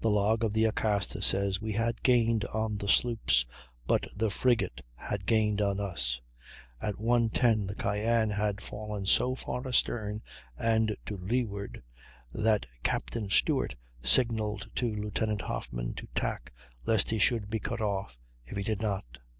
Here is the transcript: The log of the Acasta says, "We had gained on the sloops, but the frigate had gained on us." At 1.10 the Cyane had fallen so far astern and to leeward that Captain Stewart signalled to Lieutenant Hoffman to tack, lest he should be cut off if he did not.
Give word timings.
The 0.00 0.10
log 0.12 0.44
of 0.44 0.52
the 0.52 0.64
Acasta 0.66 1.20
says, 1.20 1.60
"We 1.60 1.72
had 1.72 2.04
gained 2.04 2.44
on 2.44 2.78
the 2.78 2.86
sloops, 2.86 3.44
but 3.84 4.06
the 4.14 4.30
frigate 4.30 4.80
had 4.94 5.26
gained 5.26 5.60
on 5.60 5.80
us." 5.80 6.20
At 6.80 6.94
1.10 6.94 7.66
the 7.66 7.74
Cyane 7.74 8.30
had 8.30 8.60
fallen 8.60 9.06
so 9.06 9.34
far 9.34 9.66
astern 9.66 10.22
and 10.56 10.96
to 11.06 11.16
leeward 11.16 11.82
that 12.32 12.64
Captain 12.84 13.28
Stewart 13.28 13.74
signalled 14.04 14.70
to 14.76 14.94
Lieutenant 14.94 15.40
Hoffman 15.42 15.94
to 15.94 16.06
tack, 16.14 16.52
lest 16.84 17.10
he 17.10 17.18
should 17.18 17.50
be 17.50 17.58
cut 17.58 17.80
off 17.80 18.20
if 18.46 18.56
he 18.56 18.62
did 18.62 18.80
not. 18.80 19.18